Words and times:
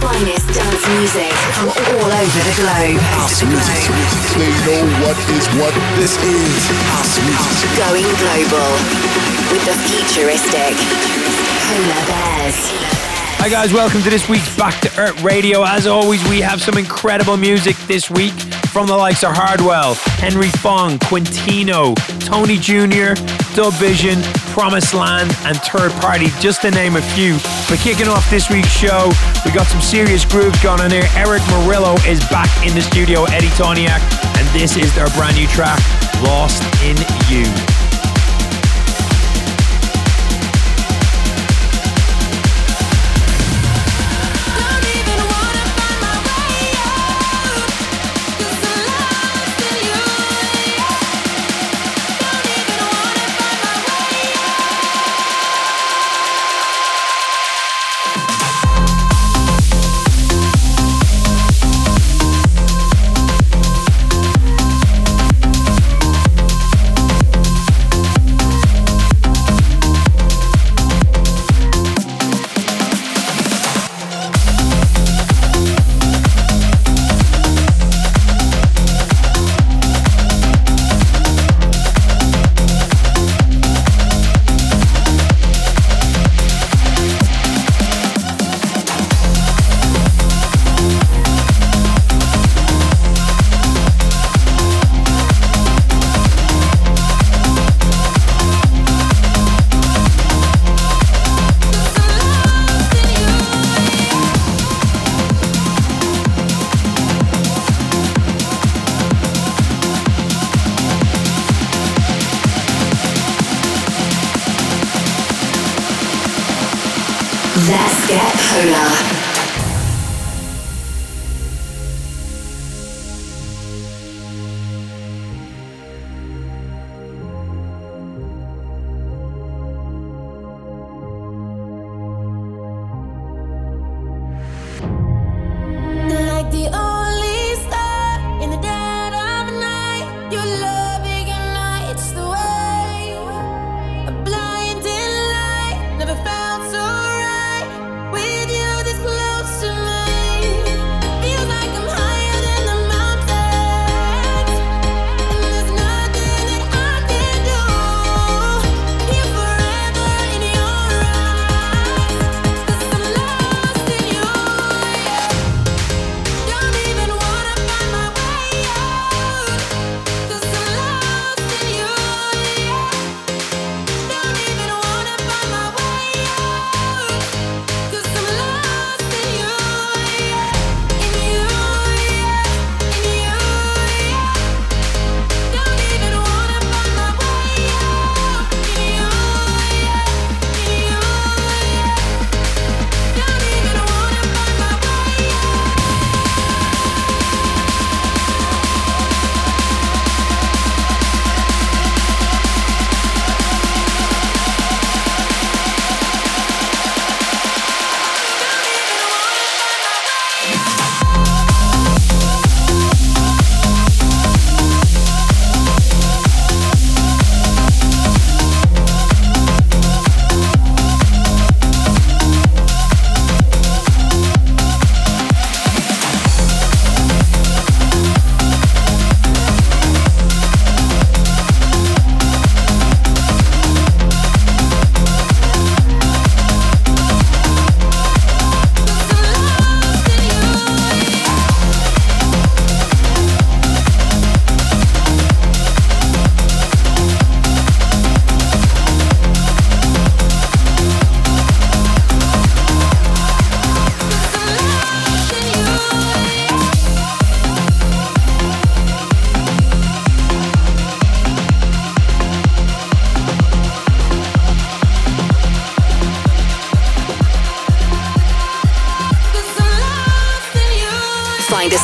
finest 0.00 0.46
dance 0.52 0.84
music 0.98 1.32
from 1.56 1.68
all 1.68 2.10
over 2.10 2.42
the 2.44 2.54
globe. 2.60 3.00
House 3.16 3.42
music. 3.42 3.82
They 4.36 4.52
know 4.66 4.84
what 5.04 5.16
is 5.32 5.46
what. 5.56 5.74
This 5.96 6.16
is 6.20 6.62
house 6.92 7.16
music. 7.24 7.70
Going 7.80 8.08
global 8.20 8.70
with 9.52 9.64
the 9.64 9.76
futuristic 9.88 10.76
Polar 11.64 12.02
Bears. 12.06 12.58
Hi 13.38 13.48
guys, 13.50 13.72
welcome 13.72 14.02
to 14.02 14.10
this 14.10 14.28
week's 14.28 14.56
Back 14.56 14.80
to 14.80 15.00
Earth 15.00 15.22
Radio. 15.22 15.62
As 15.62 15.86
always, 15.86 16.26
we 16.28 16.40
have 16.40 16.60
some 16.60 16.78
incredible 16.78 17.36
music 17.36 17.76
this 17.86 18.10
week 18.10 18.32
from 18.72 18.86
the 18.86 18.96
likes 18.96 19.22
of 19.22 19.32
Hardwell, 19.34 19.94
Henry 20.18 20.48
Fong, 20.48 20.98
Quintino, 20.98 21.94
Tony 22.24 22.56
Jr., 22.56 23.14
Dubvision, 23.54 24.16
Promised 24.56 24.94
Land, 24.94 25.36
and 25.44 25.54
Third 25.58 25.92
Party, 26.00 26.28
just 26.40 26.62
to 26.62 26.70
name 26.70 26.96
a 26.96 27.02
few. 27.02 27.34
But 27.68 27.78
kicking 27.80 28.08
off 28.08 28.30
this 28.30 28.48
week's 28.48 28.70
show, 28.70 29.12
we 29.44 29.50
got 29.50 29.66
some 29.66 29.82
serious 29.82 30.24
grooves 30.24 30.58
going 30.62 30.80
on 30.80 30.90
here. 30.90 31.04
Erick 31.14 31.42
Morillo 31.42 31.94
is 32.08 32.20
back 32.30 32.48
in 32.66 32.74
the 32.74 32.80
studio, 32.80 33.24
Eddie 33.24 33.48
Thoneick, 33.48 34.00
and 34.38 34.48
this 34.58 34.78
is 34.78 34.94
their 34.94 35.08
brand 35.08 35.36
new 35.36 35.46
track, 35.48 35.78
Lost 36.22 36.62
in 36.82 36.96
You. 37.28 37.75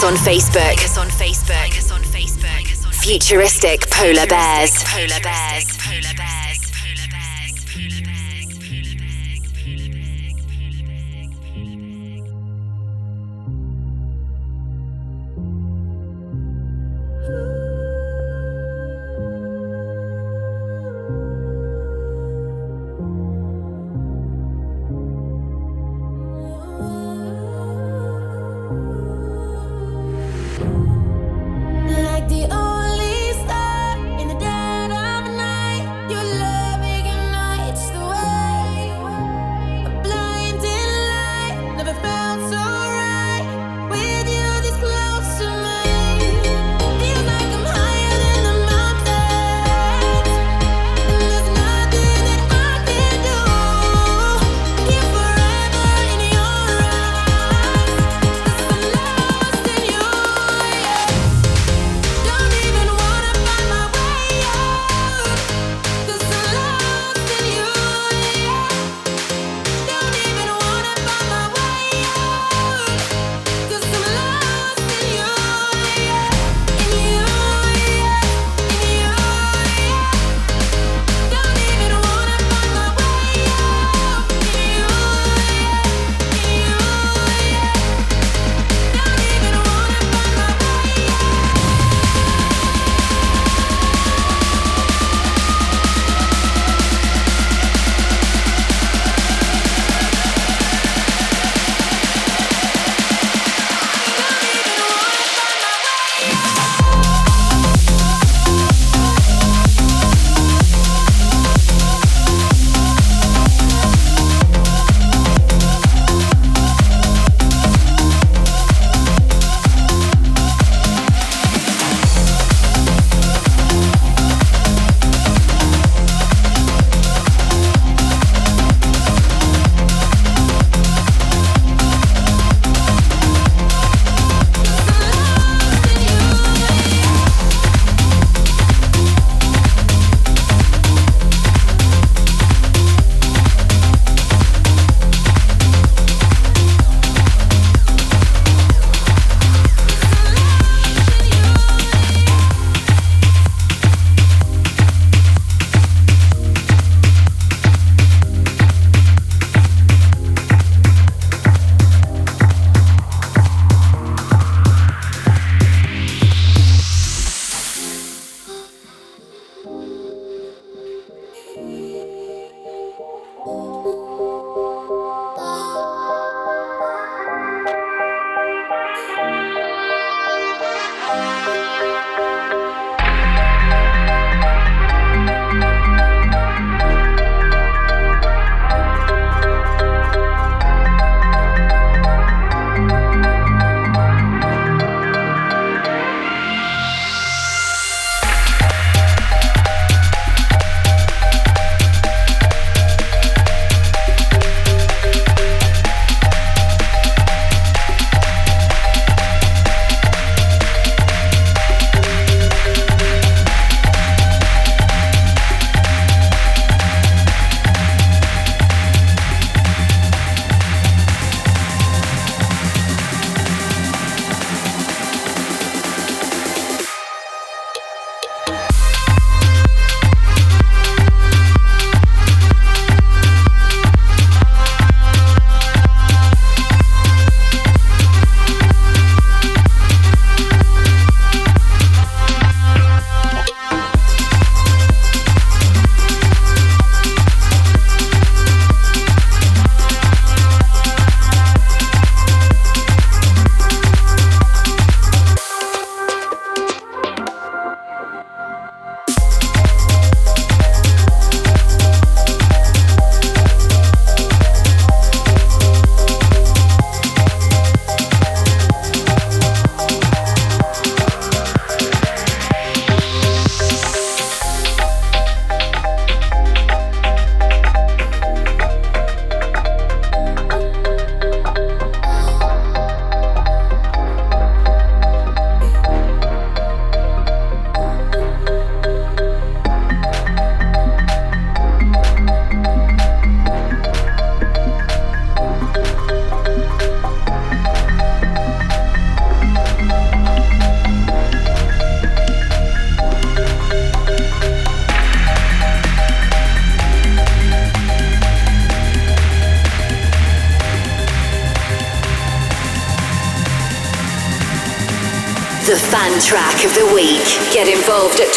Us 0.03 0.09
on 0.09 0.15
Facebook. 0.15 0.77
Facebook. 1.11 1.93
on 1.93 2.03
Facebook. 2.03 2.67
futuristic 3.03 3.89
polar 3.91 4.27
bears. 4.27 4.83
Polar 4.85 5.21
bears. 5.23 5.42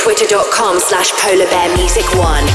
twitter.com 0.05 0.79
slash 0.79 1.11
polarbearmusic1. 1.13 2.54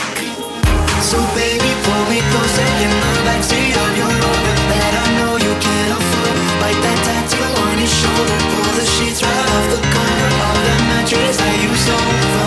Shoulder, 7.91 8.37
pull 8.51 8.73
the 8.79 8.85
sheets 8.85 9.21
right 9.21 9.47
off 9.55 9.65
the 9.69 9.81
corner 9.93 10.29
of 10.47 10.57
the 10.65 10.75
mattress 10.89 11.37
that 11.37 11.55
you 11.61 11.71
stole 11.75 12.40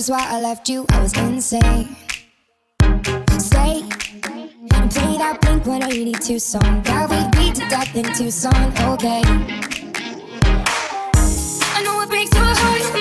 just 0.00 0.10
why 0.10 0.26
I 0.30 0.40
left 0.40 0.66
you. 0.70 0.86
I 0.88 1.02
was 1.02 1.12
insane. 1.18 1.94
Stay 3.38 3.82
and 4.72 4.90
play 4.90 5.18
that 5.18 5.38
Blink 5.42 5.66
182 5.66 6.38
song 6.38 6.82
that 6.84 7.10
we 7.10 7.16
beat 7.38 7.54
to 7.56 7.68
death 7.68 7.94
in 7.94 8.04
Tucson. 8.14 8.72
Okay. 8.92 9.22
I 11.74 11.82
know 11.84 12.00
it 12.00 12.08
breaks 12.08 12.34
your 12.34 12.44
heart. 12.44 12.99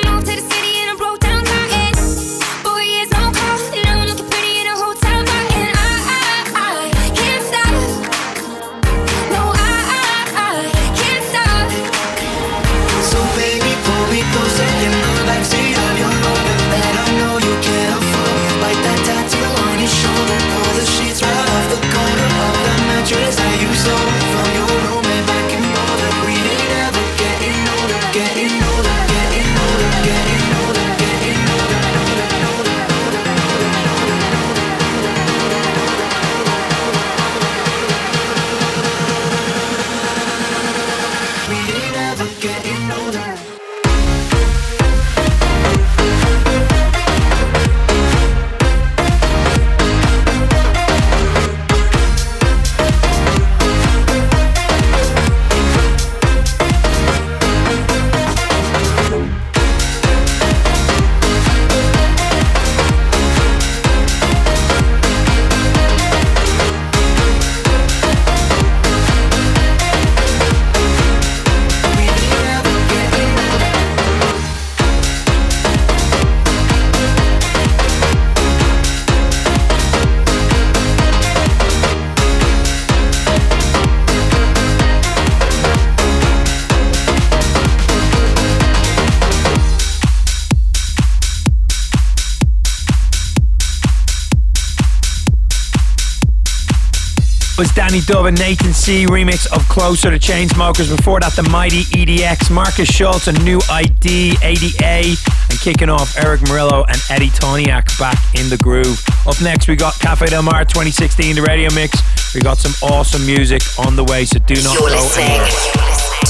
Was 97.59 97.73
Danny 97.73 97.99
Dove 97.99 98.27
and 98.27 98.39
Nathan 98.39 98.71
C 98.71 99.05
remix 99.05 99.45
of 99.51 99.67
Closer 99.67 100.09
to 100.11 100.17
Chainsmokers. 100.17 100.95
Before 100.95 101.19
that, 101.19 101.33
the 101.33 101.43
mighty 101.43 101.83
EDX, 101.91 102.49
Marcus 102.49 102.87
Schossow, 102.89 103.35
and 103.35 103.43
New 103.43 103.59
ID, 103.69 104.37
ADA, 104.41 105.19
and 105.19 105.59
kicking 105.59 105.89
off 105.89 106.15
Erick 106.15 106.39
Morillo 106.47 106.87
and 106.87 106.95
Eddie 107.09 107.27
Thoneick 107.27 107.99
back 107.99 108.15
in 108.39 108.47
the 108.47 108.55
groove. 108.55 109.03
Up 109.27 109.35
next, 109.41 109.67
we 109.67 109.75
got 109.75 109.99
Cafe 109.99 110.27
Del 110.27 110.41
Mar 110.41 110.63
2016, 110.63 111.35
the 111.35 111.41
radio 111.41 111.67
mix. 111.75 111.99
We 112.33 112.39
got 112.39 112.59
some 112.59 112.71
awesome 112.79 113.25
music 113.25 113.61
on 113.77 113.97
the 113.97 114.05
way, 114.05 114.23
so 114.23 114.39
do 114.39 114.55
not 114.63 114.79
You're 114.79 114.87
go 114.87 114.95
listening 114.95 115.27
anywhere. 115.27 115.51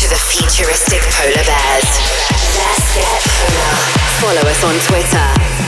to 0.01 0.05
the 0.09 0.17
futuristic 0.33 1.05
polar 1.13 1.45
bears. 1.45 1.91
Let's 2.57 2.89
get 2.97 3.21
polar. 3.37 3.77
Follow 4.17 4.49
us 4.49 4.63
on 4.65 4.73
Twitter 4.81 5.58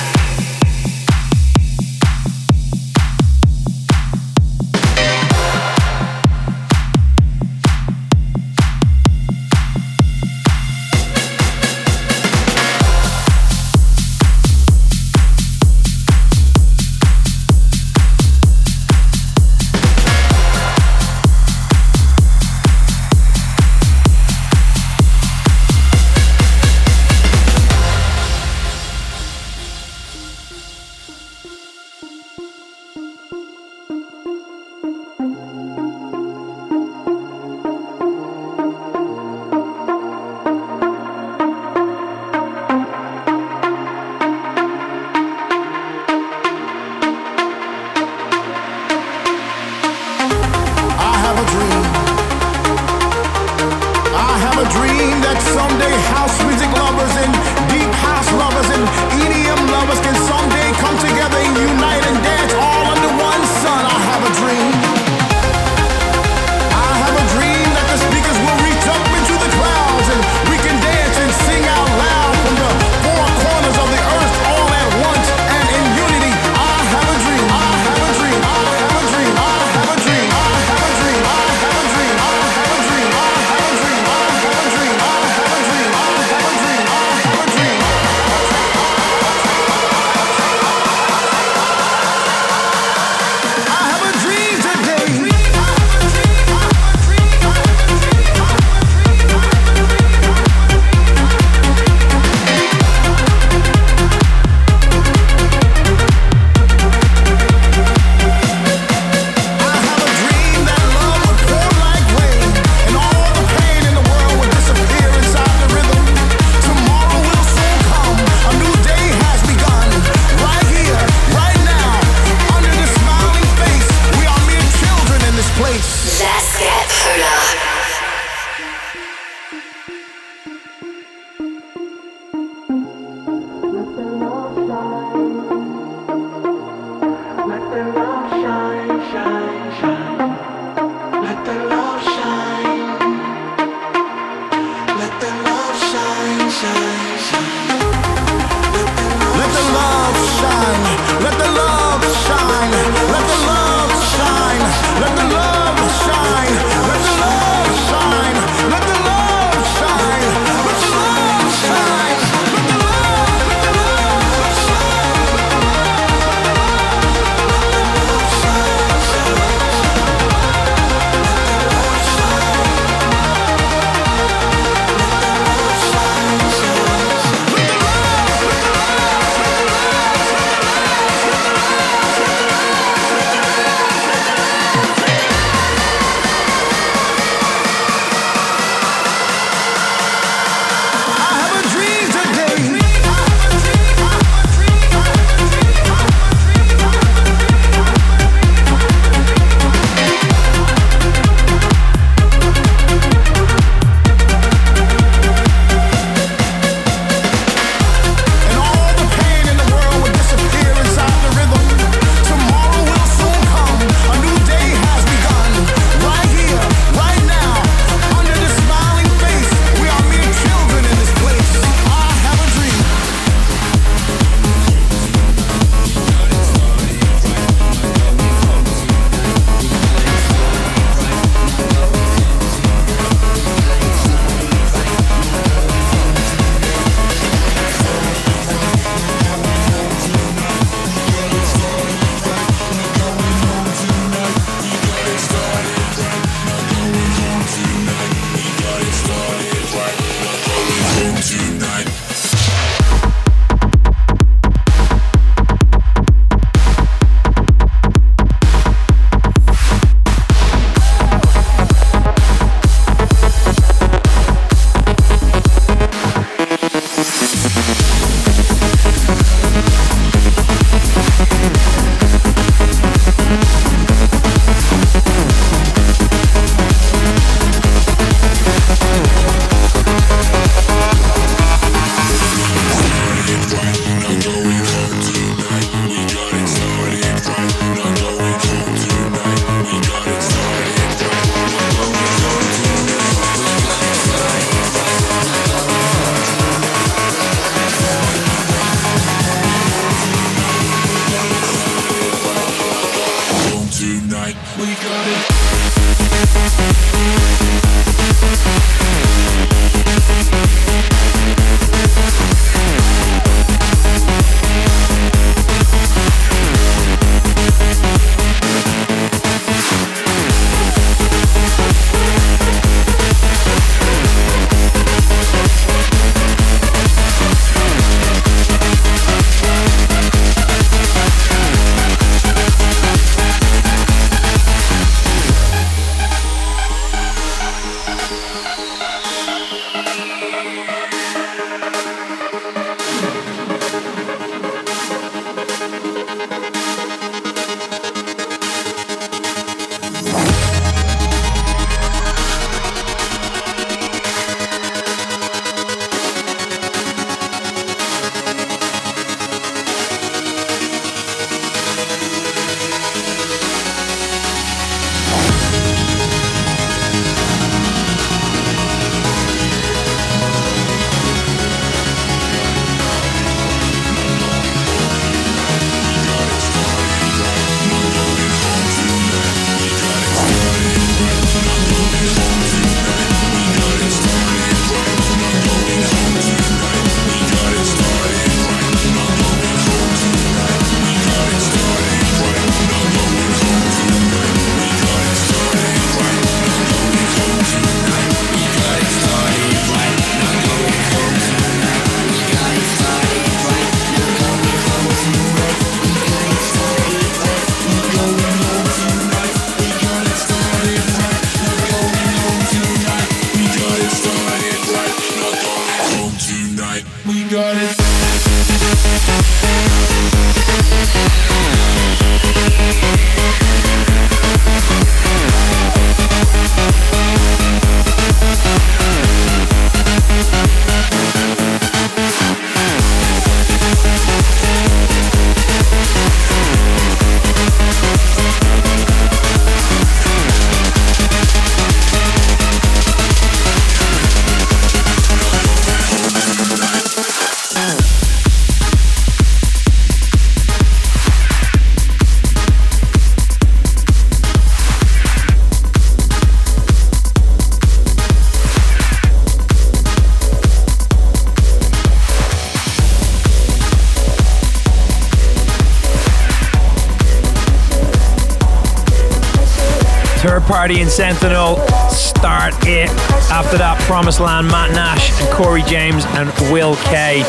Party 470.51 470.81
and 470.81 470.91
Sentinel 470.91 471.55
start 471.87 472.53
it. 472.67 472.89
After 473.31 473.57
that, 473.57 473.79
Promised 473.87 474.19
Land, 474.19 474.47
Matt 474.47 474.71
Nash 474.71 475.09
and 475.21 475.33
Corey 475.33 475.63
James 475.63 476.03
and 476.07 476.29
Will 476.51 476.75
K. 476.75 477.23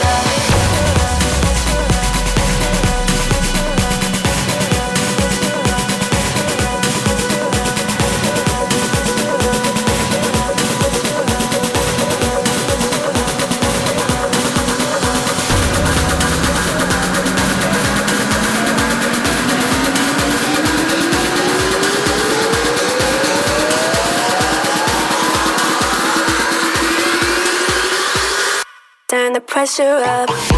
Pressure 29.75 30.05
up. 30.05 30.52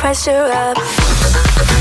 Pressure 0.00 0.50
up. 0.50 1.79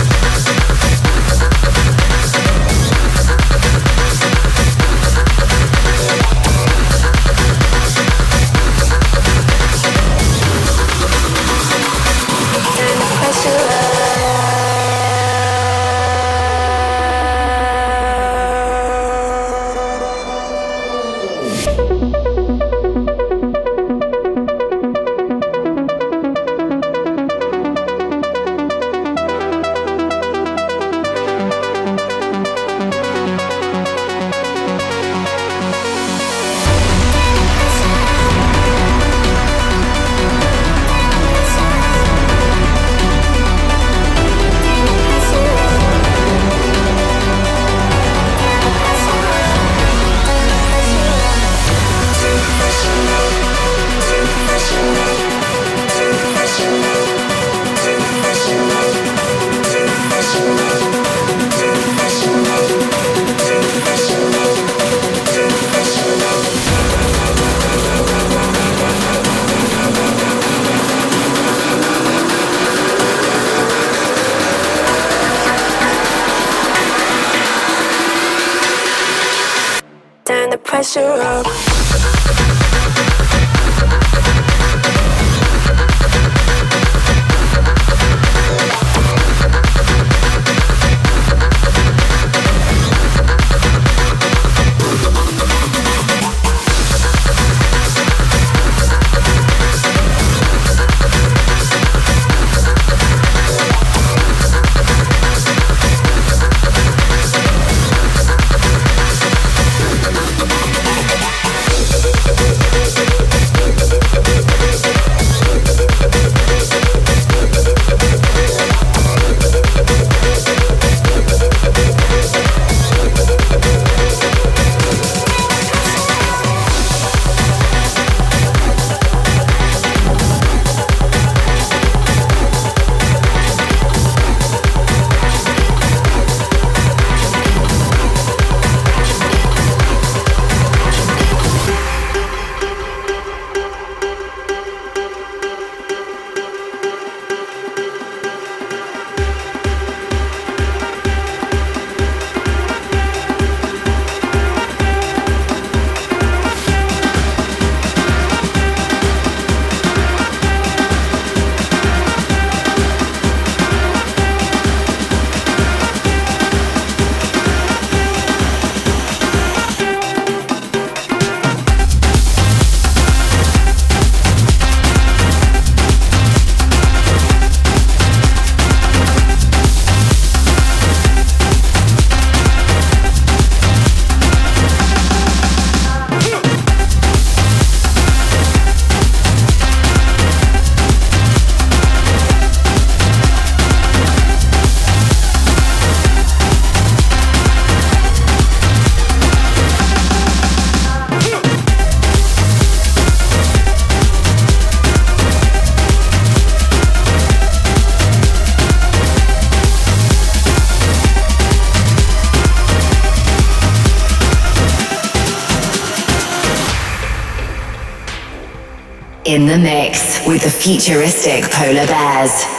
In 219.30 219.46
the 219.46 219.60
mix 219.60 220.26
with 220.26 220.42
the 220.42 220.50
futuristic 220.50 221.44
polar 221.52 221.86
bears. 221.86 222.59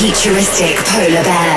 Futuristic 0.00 0.76
polar 0.86 1.22
bears. 1.22 1.49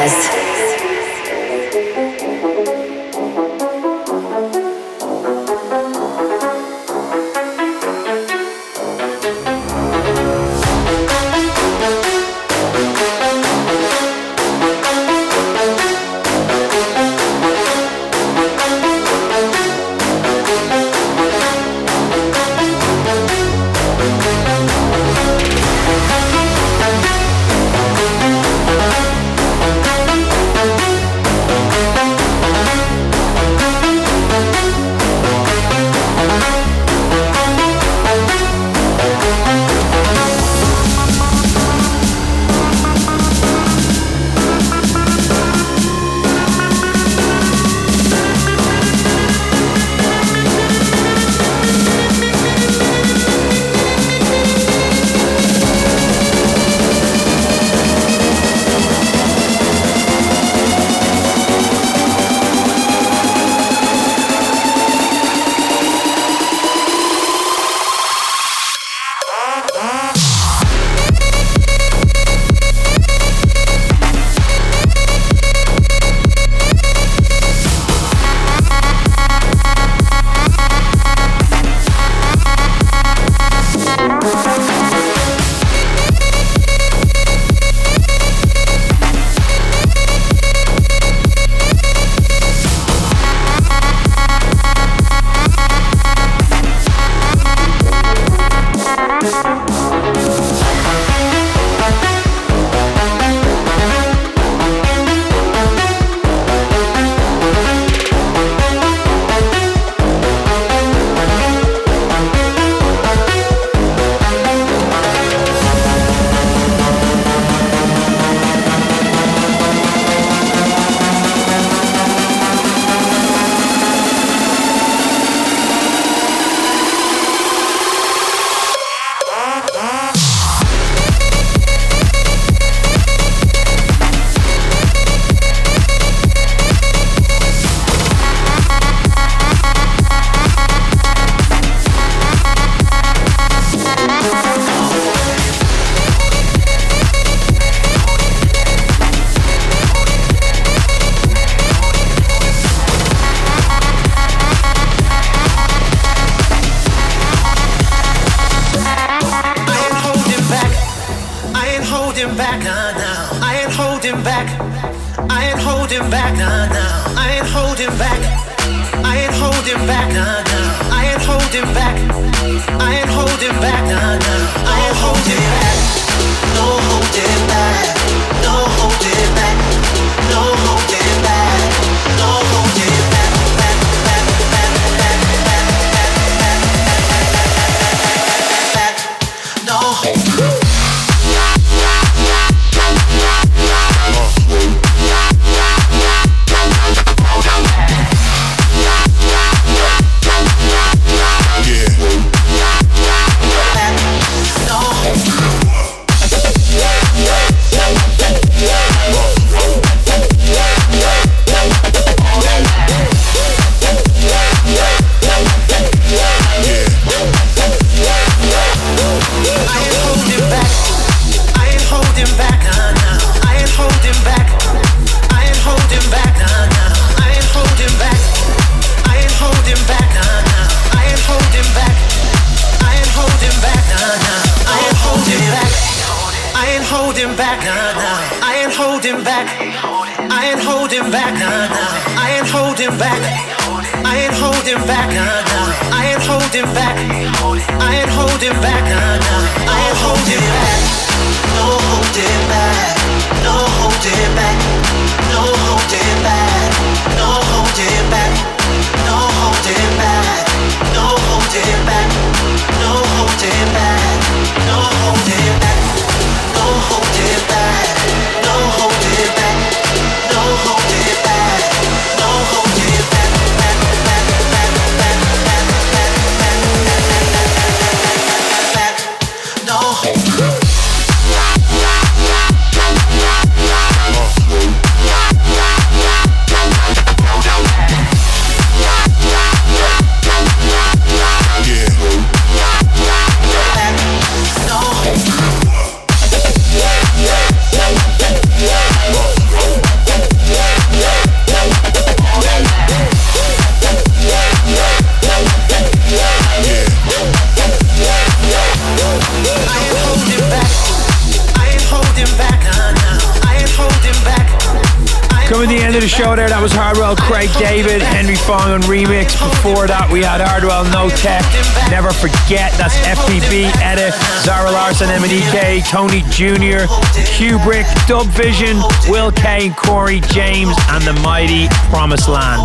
Show 316.24 316.38
there, 316.38 316.48
that 316.48 316.64
was 316.64 316.72
Hardwell, 316.72 317.20
Craig 317.20 317.52
David, 317.60 318.00
Henry 318.00 318.40
Fong 318.40 318.72
on 318.72 318.80
remix. 318.88 319.36
Before 319.36 319.92
that, 319.92 320.08
we 320.08 320.24
had 320.24 320.40
Hardwell, 320.40 320.88
No 320.88 321.12
Tech, 321.20 321.44
Never 321.92 322.16
Forget, 322.16 322.72
that's 322.80 322.96
FPB, 323.04 323.68
Edda, 323.84 324.16
Zara 324.40 324.72
Larsson, 324.72 325.12
MNEK, 325.12 325.84
Tony 325.92 326.24
Jr., 326.32 326.88
Cuebrick, 327.36 327.84
Dub 328.08 328.32
Vision, 328.32 328.80
Will 329.12 329.36
Kane, 329.36 329.76
Corey 329.76 330.24
James, 330.32 330.72
and 330.96 331.04
the 331.04 331.12
mighty 331.28 331.68
Promised 331.92 332.32
Land. 332.32 332.64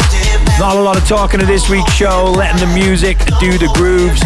Not 0.63 0.79
a 0.79 0.81
lot 0.81 0.95
of 0.95 1.03
talking 1.11 1.41
to 1.41 1.47
this 1.47 1.67
week's 1.67 1.91
show, 1.91 2.31
letting 2.31 2.63
the 2.63 2.71
music 2.71 3.19
do 3.43 3.59
the 3.59 3.67
grooves. 3.75 4.23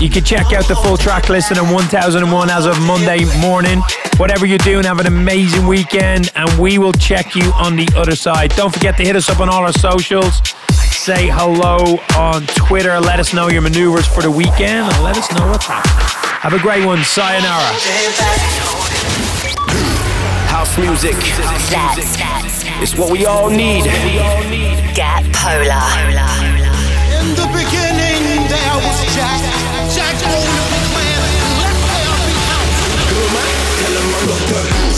You 0.00 0.08
can 0.08 0.24
check 0.24 0.54
out 0.54 0.66
the 0.66 0.76
full 0.76 0.96
track 0.96 1.28
listing 1.28 1.58
on 1.58 1.74
1001 1.74 2.48
as 2.48 2.64
of 2.64 2.80
Monday 2.80 3.26
morning. 3.38 3.82
Whatever 4.16 4.46
you're 4.46 4.56
doing, 4.58 4.84
have 4.84 4.98
an 4.98 5.06
amazing 5.06 5.66
weekend, 5.66 6.32
and 6.36 6.50
we 6.58 6.78
will 6.78 6.94
check 6.94 7.36
you 7.36 7.52
on 7.52 7.76
the 7.76 7.86
other 7.94 8.16
side. 8.16 8.56
Don't 8.56 8.72
forget 8.72 8.96
to 8.96 9.02
hit 9.02 9.14
us 9.14 9.28
up 9.28 9.40
on 9.40 9.50
all 9.50 9.62
our 9.62 9.74
socials. 9.74 10.40
Say 10.72 11.28
hello 11.28 11.98
on 12.16 12.46
Twitter. 12.46 12.98
Let 12.98 13.20
us 13.20 13.34
know 13.34 13.48
your 13.48 13.60
maneuvers 13.60 14.06
for 14.06 14.22
the 14.22 14.30
weekend, 14.30 14.90
and 14.90 15.04
let 15.04 15.18
us 15.18 15.30
know 15.32 15.46
what's 15.48 15.66
happening. 15.66 15.92
Have 16.40 16.54
a 16.54 16.58
great 16.58 16.86
one. 16.86 17.04
Sayonara. 17.04 17.60
House 20.48 20.78
music. 20.78 21.16
That's 21.68 22.64
It's 22.80 22.96
what 22.96 23.12
we 23.12 23.26
all 23.26 23.50
need. 23.50 23.84
Get 24.94 25.30
Polar. 25.34 26.49